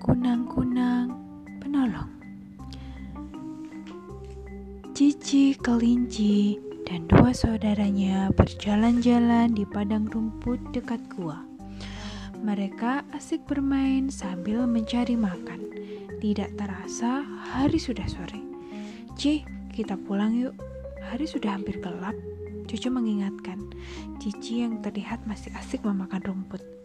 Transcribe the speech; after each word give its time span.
kunang-kunang 0.00 1.12
penolong. 1.60 2.08
Cici, 4.96 5.52
kelinci, 5.60 6.56
dan 6.88 7.04
dua 7.04 7.36
saudaranya 7.36 8.32
berjalan-jalan 8.32 9.52
di 9.52 9.68
padang 9.68 10.08
rumput 10.08 10.56
dekat 10.72 11.04
gua. 11.12 11.44
Mereka 12.40 13.04
asik 13.12 13.44
bermain 13.44 14.08
sambil 14.08 14.64
mencari 14.64 15.20
makan. 15.20 15.68
Tidak 16.16 16.56
terasa 16.56 17.20
hari 17.52 17.76
sudah 17.76 18.08
sore. 18.08 18.40
Ci, 19.20 19.44
kita 19.68 20.00
pulang 20.00 20.32
yuk. 20.32 20.56
Hari 21.12 21.28
sudah 21.28 21.60
hampir 21.60 21.76
gelap. 21.76 22.16
Cucu 22.64 22.88
mengingatkan. 22.88 23.68
Cici 24.16 24.64
yang 24.64 24.80
terlihat 24.80 25.28
masih 25.28 25.52
asik 25.60 25.84
memakan 25.84 26.24
rumput. 26.24 26.79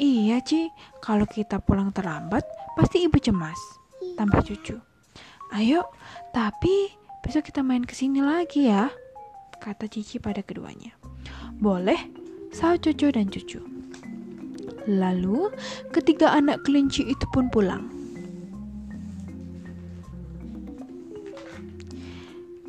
Iya, 0.00 0.42
Ci. 0.42 0.70
Kalau 0.98 1.24
kita 1.28 1.62
pulang 1.62 1.94
terlambat, 1.94 2.42
pasti 2.74 3.06
ibu 3.06 3.16
cemas. 3.22 3.58
Tambah 4.18 4.42
cucu. 4.42 4.78
Ayo, 5.54 5.86
tapi 6.34 6.90
besok 7.22 7.48
kita 7.48 7.62
main 7.62 7.86
ke 7.86 7.94
sini 7.94 8.20
lagi 8.20 8.68
ya 8.68 8.90
kata 9.64 9.88
Cici 9.88 10.20
pada 10.20 10.44
keduanya. 10.44 10.92
Boleh, 11.56 11.96
sahut 12.52 12.84
Coco 12.84 13.08
dan 13.08 13.32
Cucu. 13.32 13.64
Lalu, 14.84 15.48
ketiga 15.88 16.36
anak 16.36 16.60
kelinci 16.68 17.08
itu 17.08 17.24
pun 17.32 17.48
pulang. 17.48 17.88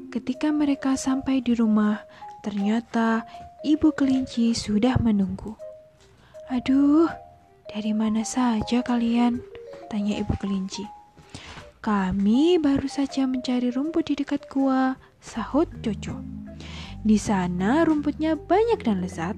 Ketika 0.07 0.47
mereka 0.55 0.95
sampai 0.95 1.43
di 1.43 1.51
rumah, 1.51 1.99
ternyata 2.39 3.27
ibu 3.67 3.91
kelinci 3.91 4.55
sudah 4.55 4.95
menunggu. 5.03 5.64
Aduh, 6.45 7.09
dari 7.73 7.89
mana 7.89 8.21
saja 8.21 8.85
kalian? 8.85 9.41
Tanya 9.89 10.21
ibu 10.21 10.29
kelinci. 10.37 10.85
Kami 11.81 12.61
baru 12.61 12.85
saja 12.85 13.25
mencari 13.25 13.73
rumput 13.73 14.13
di 14.13 14.21
dekat 14.21 14.45
gua, 14.53 14.93
sahut 15.17 15.65
Coco. 15.81 16.21
Di 17.01 17.17
sana 17.17 17.81
rumputnya 17.81 18.37
banyak 18.37 18.77
dan 18.85 19.01
lezat. 19.01 19.33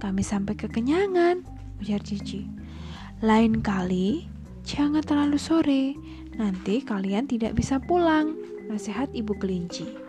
Kami 0.00 0.24
sampai 0.24 0.56
kekenyangan, 0.56 1.44
ujar 1.84 2.00
Cici. 2.00 2.48
Lain 3.20 3.60
kali, 3.60 4.24
jangan 4.64 5.04
terlalu 5.04 5.36
sore. 5.36 5.92
Nanti 6.40 6.80
kalian 6.80 7.28
tidak 7.28 7.52
bisa 7.52 7.76
pulang, 7.84 8.32
nasihat 8.64 9.12
ibu 9.12 9.36
kelinci. 9.36 10.05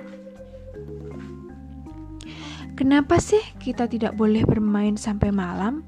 Kenapa 2.77 3.17
sih 3.17 3.41
kita 3.57 3.89
tidak 3.89 4.13
boleh 4.13 4.45
bermain 4.45 4.93
sampai 4.93 5.33
malam? 5.33 5.81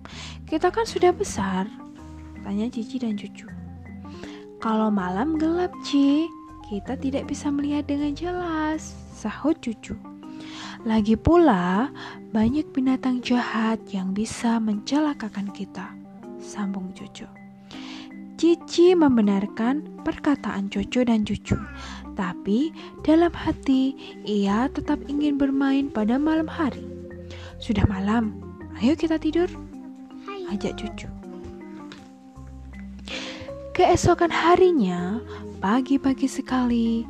Kita 0.50 0.74
kan 0.74 0.90
sudah 0.90 1.14
besar, 1.14 1.70
tanya 2.42 2.66
Cici 2.66 2.98
dan 2.98 3.14
Cucu. 3.14 3.46
Kalau 4.58 4.90
malam 4.90 5.38
gelap, 5.38 5.70
Ci, 5.86 6.26
kita 6.66 6.98
tidak 6.98 7.30
bisa 7.30 7.54
melihat 7.54 7.86
dengan 7.86 8.18
jelas, 8.18 8.98
sahut 9.14 9.54
Cucu. 9.62 9.94
Lagi 10.82 11.14
pula, 11.14 11.94
banyak 12.34 12.66
binatang 12.74 13.22
jahat 13.22 13.78
yang 13.94 14.18
bisa 14.18 14.58
mencelakakan 14.58 15.54
kita. 15.54 15.94
Sambung 16.42 16.90
Cucu. 16.98 17.30
Cici 18.40 18.96
membenarkan 18.96 20.00
perkataan 20.08 20.72
Cucu 20.72 21.04
dan 21.04 21.28
Cucu, 21.28 21.60
tapi 22.16 22.72
dalam 23.04 23.36
hati 23.36 23.92
ia 24.24 24.72
tetap 24.72 24.96
ingin 25.12 25.36
bermain 25.36 25.92
pada 25.92 26.16
malam 26.16 26.48
hari. 26.48 26.88
Sudah 27.60 27.84
malam, 27.92 28.40
ayo 28.80 28.96
kita 28.96 29.20
tidur, 29.20 29.52
ajak 30.56 30.72
Cucu. 30.80 31.12
Keesokan 33.76 34.32
harinya, 34.32 35.20
pagi-pagi 35.60 36.32
sekali, 36.32 37.04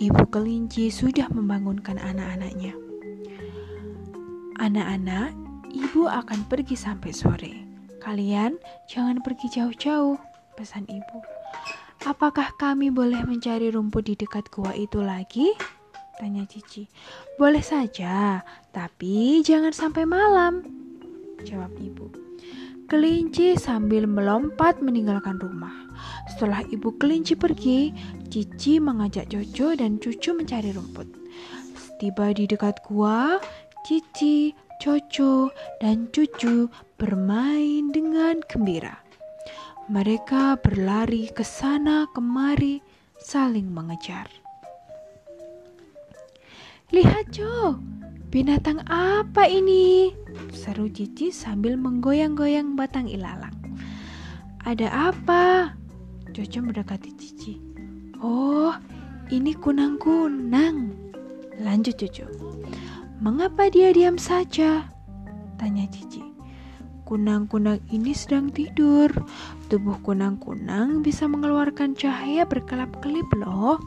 ibu 0.00 0.24
kelinci 0.32 0.88
sudah 0.88 1.28
membangunkan 1.28 2.00
anak-anaknya. 2.00 2.72
Anak-anak, 4.56 5.36
ibu 5.76 6.08
akan 6.08 6.40
pergi 6.48 6.72
sampai 6.72 7.12
sore. 7.12 7.54
Kalian 8.00 8.56
jangan 8.88 9.20
pergi 9.20 9.60
jauh-jauh, 9.60 10.16
pesan 10.60 10.84
ibu. 10.92 11.24
Apakah 12.04 12.52
kami 12.60 12.92
boleh 12.92 13.24
mencari 13.24 13.72
rumput 13.72 14.04
di 14.04 14.12
dekat 14.12 14.52
gua 14.52 14.76
itu 14.76 15.00
lagi? 15.00 15.56
Tanya 16.20 16.44
Cici. 16.44 16.84
Boleh 17.40 17.64
saja, 17.64 18.44
tapi 18.68 19.40
jangan 19.40 19.72
sampai 19.72 20.04
malam, 20.04 20.60
jawab 21.48 21.72
ibu. 21.80 22.12
Kelinci 22.92 23.56
sambil 23.56 24.04
melompat 24.04 24.84
meninggalkan 24.84 25.40
rumah. 25.40 25.72
Setelah 26.28 26.60
ibu 26.68 26.92
kelinci 27.00 27.40
pergi, 27.40 27.96
Cici 28.28 28.76
mengajak 28.76 29.32
Jojo 29.32 29.72
dan 29.72 29.96
cucu 29.96 30.36
mencari 30.36 30.76
rumput. 30.76 31.08
Tiba 31.96 32.36
di 32.36 32.44
dekat 32.44 32.84
gua, 32.84 33.40
Cici, 33.88 34.52
Coco, 34.80 35.52
dan 35.80 36.08
Cucu 36.12 36.68
bermain 37.00 37.92
dengan 37.92 38.44
gembira. 38.44 39.09
Mereka 39.90 40.62
berlari 40.62 41.26
ke 41.34 41.42
sana 41.42 42.06
kemari, 42.14 42.78
saling 43.18 43.74
mengejar. 43.74 44.30
Lihat, 46.94 47.34
Jo, 47.34 47.74
binatang 48.30 48.86
apa 48.86 49.50
ini? 49.50 50.14
Seru 50.54 50.86
Cici 50.86 51.34
sambil 51.34 51.74
menggoyang-goyang 51.74 52.78
batang 52.78 53.10
ilalang. 53.10 53.54
Ada 54.62 55.10
apa? 55.10 55.74
Coco 56.30 56.58
mendekati 56.62 57.10
Cici. 57.18 57.58
Oh, 58.22 58.70
ini 59.34 59.58
kunang-kunang. 59.58 60.94
Lanjut 61.66 61.98
Cucu. 61.98 62.30
Mengapa 63.18 63.66
dia 63.66 63.90
diam 63.90 64.14
saja? 64.14 64.86
Tanya 65.58 65.90
Cici. 65.90 66.22
Kunang-kunang 67.10 67.82
ini 67.90 68.14
sedang 68.14 68.54
tidur. 68.54 69.10
Tubuh 69.66 69.98
kunang-kunang 70.06 71.02
bisa 71.02 71.26
mengeluarkan 71.26 71.98
cahaya 71.98 72.46
berkelap-kelip 72.46 73.26
loh. 73.34 73.82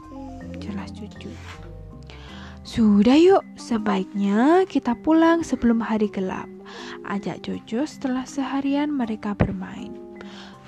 Jelas 0.60 0.92
cucu. 0.92 1.32
Sudah 2.68 3.16
yuk, 3.16 3.40
sebaiknya 3.56 4.68
kita 4.68 4.92
pulang 5.00 5.40
sebelum 5.40 5.80
hari 5.80 6.12
gelap. 6.12 6.44
Ajak 7.08 7.40
Jojo 7.48 7.88
setelah 7.88 8.28
seharian 8.28 8.92
mereka 8.92 9.32
bermain. 9.32 9.96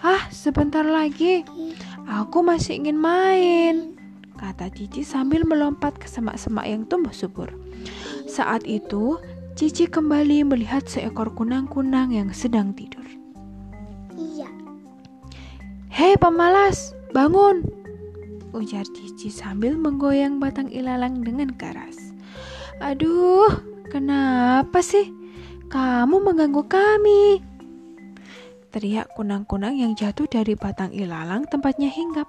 Ah, 0.01 0.25
sebentar 0.33 0.89
lagi. 0.89 1.45
Aku 2.09 2.41
masih 2.41 2.81
ingin 2.81 2.97
main, 2.97 4.01
kata 4.41 4.73
Cici 4.73 5.05
sambil 5.05 5.45
melompat 5.45 6.01
ke 6.01 6.09
semak-semak 6.09 6.65
yang 6.65 6.89
tumbuh 6.89 7.13
subur. 7.13 7.53
Saat 8.25 8.65
itu, 8.65 9.21
Cici 9.57 9.89
kembali 9.89 10.45
melihat 10.45 10.85
seekor 10.85 11.33
kunang-kunang 11.33 12.13
yang 12.13 12.29
sedang 12.29 12.77
tidur. 12.77 13.09
Iya. 14.13 14.53
Hei 15.89 16.13
pemalas, 16.21 16.93
bangun! 17.17 17.65
Ujar 18.53 18.85
Cici 18.85 19.33
sambil 19.33 19.81
menggoyang 19.81 20.37
batang 20.37 20.69
ilalang 20.69 21.25
dengan 21.25 21.57
keras. 21.57 21.97
Aduh, 22.85 23.49
kenapa 23.89 24.85
sih? 24.85 25.09
Kamu 25.73 26.21
mengganggu 26.21 26.61
kami. 26.69 27.41
Teriak 28.77 29.09
kunang-kunang 29.17 29.81
yang 29.81 29.97
jatuh 29.97 30.29
dari 30.29 30.53
batang 30.53 30.93
ilalang 30.93 31.49
tempatnya 31.49 31.89
hinggap. 31.89 32.29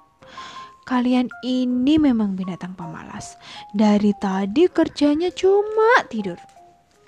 Kalian 0.87 1.27
ini 1.43 1.99
memang 1.99 2.39
binatang 2.39 2.71
pemalas. 2.71 3.35
Dari 3.75 4.15
tadi 4.15 4.71
kerjanya 4.71 5.27
cuma 5.35 6.07
tidur. 6.07 6.39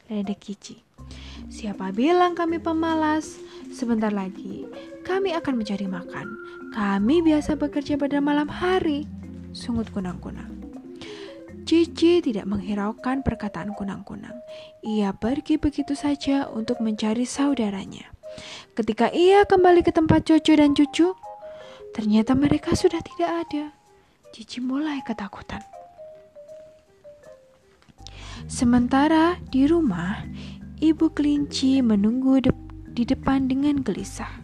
Ledek 0.10 0.42
Cici. 0.42 0.82
Siapa 1.48 1.94
bilang 1.96 2.36
kami 2.36 2.60
pemalas? 2.60 3.40
Sebentar 3.70 4.10
lagi 4.10 4.66
kami 5.06 5.32
akan 5.34 5.54
mencari 5.62 5.88
makan. 5.88 6.28
Kami 6.74 7.22
biasa 7.24 7.56
bekerja 7.56 7.96
pada 7.96 8.20
malam 8.20 8.50
hari. 8.50 9.06
Sungut 9.56 9.90
kunang-kunang. 9.94 10.50
Cici 11.64 12.20
tidak 12.26 12.50
menghiraukan 12.50 13.22
perkataan 13.22 13.78
kunang-kunang. 13.78 14.36
Ia 14.82 15.14
pergi 15.14 15.62
begitu 15.62 15.94
saja 15.94 16.50
untuk 16.50 16.82
mencari 16.82 17.30
saudaranya. 17.30 18.10
Ketika 18.74 19.14
ia 19.14 19.46
kembali 19.46 19.86
ke 19.86 19.94
tempat 19.94 20.26
Coco 20.26 20.54
dan 20.58 20.74
Cucu, 20.74 21.14
Ternyata 21.90 22.38
mereka 22.38 22.78
sudah 22.78 23.02
tidak 23.02 23.32
ada. 23.48 23.64
Cici 24.30 24.62
mulai 24.62 25.02
ketakutan. 25.02 25.79
Sementara 28.50 29.38
di 29.54 29.70
rumah, 29.70 30.26
ibu 30.82 31.14
kelinci 31.14 31.86
menunggu 31.86 32.42
de 32.42 32.50
di 32.98 33.06
depan 33.06 33.46
dengan 33.46 33.78
gelisah. 33.86 34.42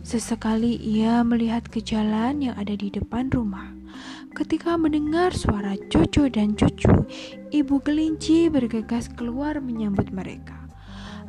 Sesekali 0.00 0.80
ia 0.80 1.20
melihat 1.20 1.68
ke 1.68 1.84
jalan 1.84 2.40
yang 2.40 2.56
ada 2.56 2.72
di 2.72 2.88
depan 2.88 3.28
rumah. 3.28 3.76
Ketika 4.32 4.80
mendengar 4.80 5.36
suara 5.36 5.76
Coco 5.92 6.32
dan 6.32 6.56
Cucu, 6.56 6.88
ibu 7.52 7.76
kelinci 7.84 8.48
bergegas 8.48 9.12
keluar 9.12 9.60
menyambut 9.60 10.08
mereka. 10.16 10.56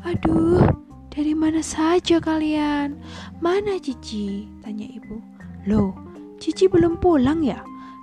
Aduh, 0.07 0.63
dari 1.11 1.35
mana 1.35 1.59
saja 1.59 2.23
kalian? 2.23 3.03
Mana 3.43 3.75
Cici? 3.83 4.47
Tanya 4.63 4.87
ibu. 4.87 5.19
Loh, 5.67 5.91
Cici 6.39 6.71
belum 6.71 7.03
pulang 7.03 7.43
ya? 7.43 7.59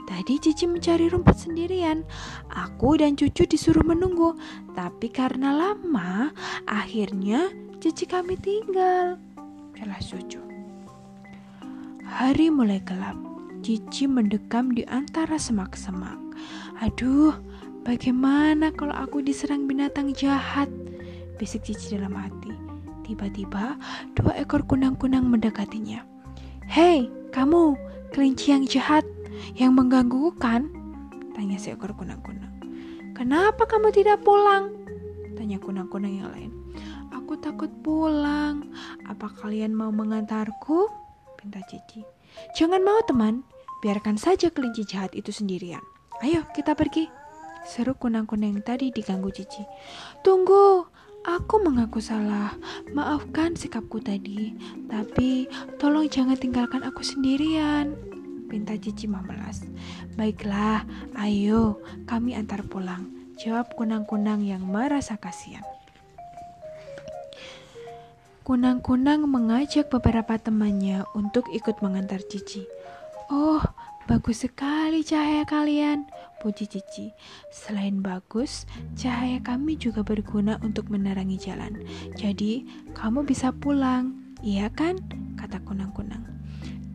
Tadi 0.09 0.41
Cici 0.41 0.65
mencari 0.65 1.13
rumput 1.13 1.37
sendirian. 1.37 2.01
Aku 2.49 2.97
dan 2.97 3.13
cucu 3.13 3.45
disuruh 3.45 3.85
menunggu, 3.85 4.33
tapi 4.73 5.13
karena 5.13 5.53
lama, 5.53 6.33
akhirnya 6.65 7.53
Cici 7.77 8.09
kami 8.09 8.41
tinggal. 8.41 9.21
Jelas 9.77 10.09
cucu. 10.09 10.41
Hari 12.09 12.49
mulai 12.49 12.81
gelap. 12.89 13.21
Cici 13.61 14.09
mendekam 14.09 14.73
di 14.73 14.81
antara 14.89 15.37
semak-semak. 15.37 16.17
Aduh, 16.81 17.37
bagaimana 17.85 18.73
kalau 18.73 18.97
aku 18.97 19.21
diserang 19.21 19.69
binatang 19.69 20.17
jahat? 20.17 20.73
Bisik 21.37 21.69
Cici 21.69 22.01
dalam 22.01 22.17
hati. 22.17 22.51
Tiba-tiba, 23.05 23.77
dua 24.17 24.33
ekor 24.41 24.65
kunang-kunang 24.65 25.29
mendekatinya. 25.29 26.01
Hei, 26.65 27.13
kamu, 27.33 27.77
kelinci 28.13 28.57
yang 28.57 28.65
jahat, 28.65 29.05
yang 29.55 29.75
mengganggu 29.75 30.35
kan? 30.39 30.71
Tanya 31.39 31.55
seekor 31.55 31.95
kunang-kunang. 31.95 32.51
Kenapa 33.15 33.67
kamu 33.67 33.91
tidak 33.91 34.23
pulang? 34.23 34.75
Tanya 35.35 35.59
kunang-kunang 35.59 36.15
yang 36.23 36.31
lain. 36.35 36.51
Aku 37.15 37.39
takut 37.39 37.71
pulang. 37.83 38.71
Apa 39.07 39.31
kalian 39.43 39.75
mau 39.75 39.91
mengantarku? 39.91 40.91
Pinta 41.39 41.63
Cici. 41.67 42.03
Jangan 42.59 42.83
mau 42.83 42.99
teman, 43.07 43.47
biarkan 43.83 44.19
saja 44.19 44.51
kelinci 44.51 44.87
jahat 44.87 45.15
itu 45.15 45.31
sendirian. 45.31 45.83
Ayo 46.23 46.43
kita 46.55 46.75
pergi. 46.75 47.07
Seru 47.67 47.95
kunang-kunang 47.95 48.59
yang 48.59 48.65
tadi 48.67 48.91
diganggu 48.91 49.31
Cici. 49.31 49.63
Tunggu, 50.27 50.87
aku 51.23 51.55
mengaku 51.63 52.03
salah. 52.03 52.55
Maafkan 52.91 53.55
sikapku 53.55 54.03
tadi, 54.03 54.55
tapi 54.91 55.47
tolong 55.79 56.11
jangan 56.11 56.39
tinggalkan 56.39 56.83
aku 56.83 57.03
sendirian 57.07 58.18
pinta 58.49 58.75
Cici 58.81 59.05
memelas. 59.05 59.63
Baiklah, 60.17 60.89
ayo 61.21 61.85
kami 62.09 62.33
antar 62.33 62.65
pulang. 62.65 63.13
Jawab 63.39 63.77
kunang-kunang 63.77 64.43
yang 64.43 64.67
merasa 64.67 65.15
kasihan. 65.21 65.63
Kunang-kunang 68.43 69.29
mengajak 69.29 69.93
beberapa 69.93 70.41
temannya 70.41 71.05
untuk 71.13 71.45
ikut 71.53 71.85
mengantar 71.85 72.25
Cici. 72.25 72.65
Oh, 73.29 73.61
bagus 74.09 74.49
sekali 74.49 75.05
cahaya 75.05 75.45
kalian, 75.45 76.09
puji 76.41 76.65
Cici. 76.65 77.13
Selain 77.53 78.01
bagus, 78.01 78.65
cahaya 78.97 79.37
kami 79.45 79.77
juga 79.77 80.01
berguna 80.01 80.57
untuk 80.65 80.89
menerangi 80.89 81.37
jalan. 81.37 81.77
Jadi, 82.17 82.65
kamu 82.97 83.29
bisa 83.29 83.53
pulang, 83.53 84.17
iya 84.41 84.73
kan? 84.73 84.97
kata 85.39 85.63
kunang-kunang. 85.63 86.38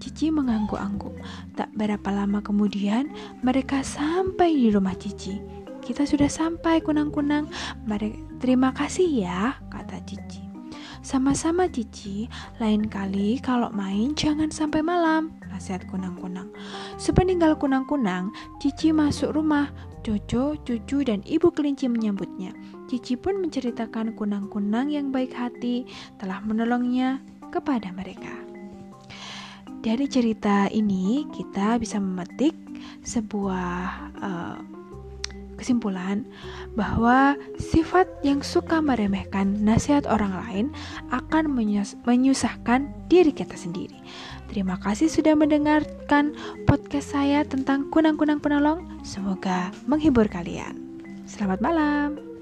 Cici 0.04 0.28
mengangguk-angguk. 0.36 1.16
Tak 1.56 1.72
berapa 1.80 2.12
lama 2.12 2.44
kemudian, 2.44 3.08
mereka 3.40 3.88
sampai 3.88 4.52
di 4.52 4.68
rumah 4.68 5.00
Cici. 5.00 5.40
Kita 5.80 6.04
sudah 6.04 6.28
sampai, 6.28 6.84
kunang-kunang. 6.84 7.48
Terima 8.44 8.76
kasih 8.76 9.24
ya, 9.24 9.56
kata 9.72 10.04
Cici. 10.04 10.44
Sama-sama 11.00 11.72
Cici, 11.72 12.28
lain 12.60 12.92
kali 12.92 13.40
kalau 13.40 13.72
main 13.72 14.12
jangan 14.12 14.52
sampai 14.52 14.84
malam, 14.84 15.32
nasihat 15.48 15.88
kunang-kunang. 15.88 16.52
Sepeninggal 17.00 17.56
kunang-kunang, 17.56 18.28
Cici 18.60 18.92
masuk 18.92 19.32
rumah. 19.32 19.72
Jojo, 20.04 20.60
cucu, 20.68 21.08
dan 21.08 21.24
ibu 21.24 21.48
kelinci 21.48 21.88
menyambutnya. 21.88 22.52
Cici 22.92 23.16
pun 23.16 23.40
menceritakan 23.40 24.20
kunang-kunang 24.20 24.92
yang 24.92 25.16
baik 25.16 25.32
hati 25.32 25.88
telah 26.20 26.44
menolongnya 26.44 27.24
kepada 27.56 27.88
mereka. 27.96 28.36
Dari 29.84 30.08
cerita 30.08 30.72
ini 30.72 31.28
kita 31.36 31.76
bisa 31.76 32.00
memetik 32.00 32.56
sebuah 33.04 33.76
uh, 34.16 34.58
kesimpulan 35.60 36.24
bahwa 36.72 37.36
sifat 37.60 38.08
yang 38.24 38.40
suka 38.40 38.80
meremehkan 38.80 39.60
nasihat 39.60 40.08
orang 40.08 40.32
lain 40.48 40.66
akan 41.12 41.52
menyusahkan 42.08 42.88
diri 43.12 43.36
kita 43.36 43.60
sendiri. 43.60 44.00
Terima 44.48 44.80
kasih 44.80 45.12
sudah 45.12 45.36
mendengarkan 45.36 46.32
podcast 46.64 47.12
saya 47.12 47.44
tentang 47.44 47.92
kunang-kunang 47.92 48.40
penolong. 48.40 48.88
Semoga 49.04 49.76
menghibur 49.84 50.32
kalian. 50.32 50.80
Selamat 51.28 51.60
malam. 51.60 52.33